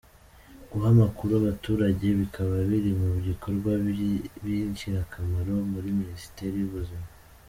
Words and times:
Guha 0.69 0.87
amakuru 0.95 1.31
abaturage 1.41 2.05
bikaba 2.19 2.55
biri 2.69 2.91
mu 2.99 3.09
bikorwa 3.27 3.71
by’ingirakamaro 4.41 5.53
muri 5.71 5.89
Minisiteri 5.99 6.55
y’ubuzima. 6.59 7.07